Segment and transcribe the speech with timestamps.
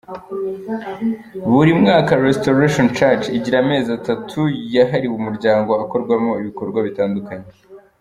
[1.53, 4.39] Buri mwaka Restaration Church igira amezi atatu
[4.75, 7.49] yahariwe umuryango, akorwamo ibikorwa bitandukanye.